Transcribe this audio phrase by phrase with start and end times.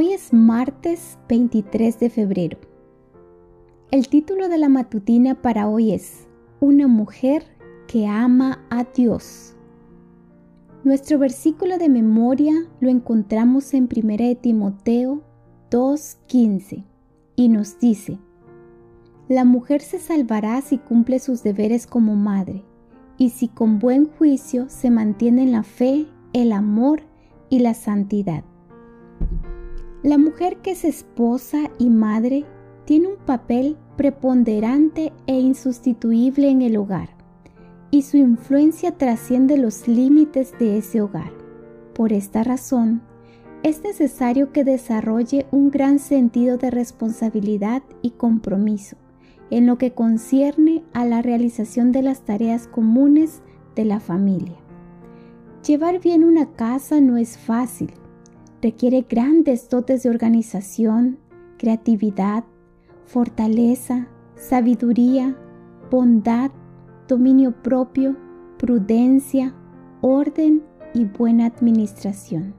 [0.00, 2.56] Hoy es martes 23 de febrero.
[3.90, 6.28] El título de la matutina para hoy es
[6.60, 7.42] Una mujer
[7.88, 9.56] que ama a Dios.
[10.84, 15.24] Nuestro versículo de memoria lo encontramos en 1 de Timoteo
[15.72, 16.84] 2.15
[17.34, 18.20] y nos dice,
[19.26, 22.62] La mujer se salvará si cumple sus deberes como madre
[23.16, 27.02] y si con buen juicio se mantiene en la fe, el amor
[27.50, 28.44] y la santidad.
[30.02, 32.44] La mujer que es esposa y madre
[32.84, 37.10] tiene un papel preponderante e insustituible en el hogar,
[37.90, 41.32] y su influencia trasciende los límites de ese hogar.
[41.94, 43.02] Por esta razón,
[43.64, 48.96] es necesario que desarrolle un gran sentido de responsabilidad y compromiso
[49.50, 53.42] en lo que concierne a la realización de las tareas comunes
[53.74, 54.58] de la familia.
[55.66, 57.92] Llevar bien una casa no es fácil,
[58.62, 61.18] requiere grandes dotes de organización,
[61.58, 62.44] creatividad,
[63.04, 65.36] fortaleza, sabiduría,
[65.90, 66.50] bondad,
[67.06, 68.16] dominio propio,
[68.58, 69.54] prudencia,
[70.00, 70.62] orden
[70.94, 72.54] y buena administración.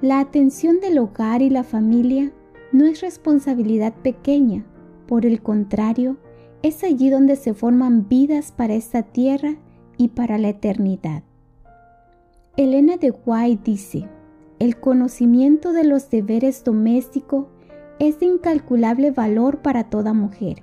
[0.00, 2.32] La atención del hogar y la familia
[2.72, 4.64] no es responsabilidad pequeña,
[5.06, 6.16] por el contrario,
[6.62, 9.56] es allí donde se forman vidas para esta tierra
[9.98, 11.22] y para la eternidad.
[12.56, 14.08] Elena de White dice,
[14.62, 17.46] el conocimiento de los deberes domésticos
[17.98, 20.62] es de incalculable valor para toda mujer.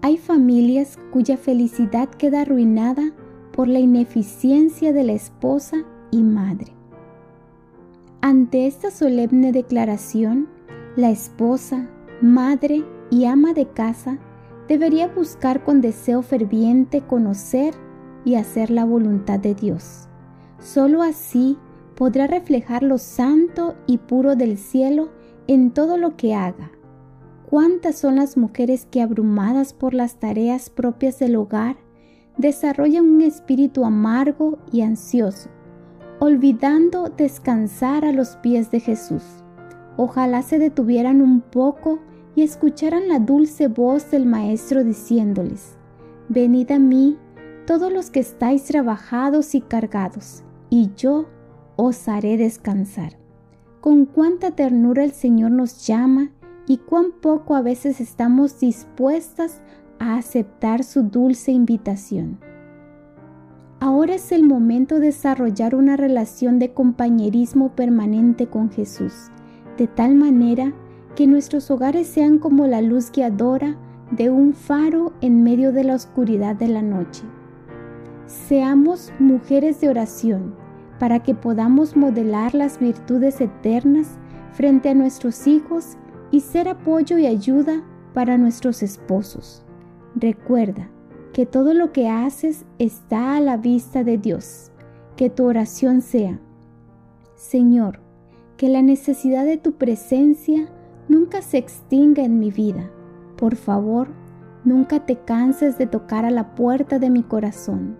[0.00, 3.12] Hay familias cuya felicidad queda arruinada
[3.52, 6.72] por la ineficiencia de la esposa y madre.
[8.20, 10.48] Ante esta solemne declaración,
[10.96, 11.88] la esposa,
[12.20, 14.18] madre y ama de casa
[14.66, 17.74] debería buscar con deseo ferviente conocer
[18.24, 20.08] y hacer la voluntad de Dios.
[20.58, 21.58] Solo así
[21.96, 25.10] podrá reflejar lo santo y puro del cielo
[25.46, 26.70] en todo lo que haga.
[27.48, 31.76] ¿Cuántas son las mujeres que abrumadas por las tareas propias del hogar
[32.38, 35.50] desarrollan un espíritu amargo y ansioso,
[36.18, 39.22] olvidando descansar a los pies de Jesús?
[39.96, 41.98] Ojalá se detuvieran un poco
[42.34, 45.76] y escucharan la dulce voz del Maestro diciéndoles,
[46.28, 47.18] Venid a mí
[47.66, 51.26] todos los que estáis trabajados y cargados, y yo
[51.76, 53.18] os haré descansar.
[53.80, 56.30] Con cuánta ternura el Señor nos llama
[56.66, 59.60] y cuán poco a veces estamos dispuestas
[59.98, 62.38] a aceptar su dulce invitación.
[63.80, 69.32] Ahora es el momento de desarrollar una relación de compañerismo permanente con Jesús,
[69.76, 70.72] de tal manera
[71.16, 73.76] que nuestros hogares sean como la luz guiadora
[74.12, 77.24] de un faro en medio de la oscuridad de la noche.
[78.26, 80.54] Seamos mujeres de oración,
[81.02, 84.20] para que podamos modelar las virtudes eternas
[84.52, 85.96] frente a nuestros hijos
[86.30, 87.82] y ser apoyo y ayuda
[88.14, 89.64] para nuestros esposos.
[90.14, 90.88] Recuerda
[91.32, 94.70] que todo lo que haces está a la vista de Dios.
[95.16, 96.38] Que tu oración sea,
[97.34, 97.98] Señor,
[98.56, 100.68] que la necesidad de tu presencia
[101.08, 102.92] nunca se extinga en mi vida.
[103.36, 104.06] Por favor,
[104.64, 107.96] nunca te canses de tocar a la puerta de mi corazón.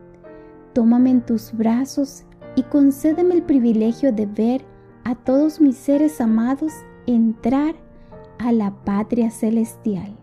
[0.73, 2.27] Tómame en tus brazos
[2.57, 4.65] y concédeme el privilegio de ver
[5.05, 6.73] a todos mis seres amados
[7.07, 7.75] entrar
[8.39, 10.17] a la patria celestial.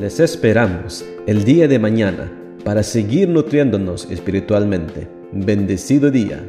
[0.00, 2.30] Les esperamos el día de mañana
[2.64, 5.08] para seguir nutriéndonos espiritualmente.
[5.32, 6.44] Bendecido día.